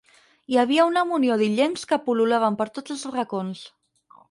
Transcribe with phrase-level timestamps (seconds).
[0.53, 3.65] Hi havia una munió d'illencs que pul·lulaven per tots els racons.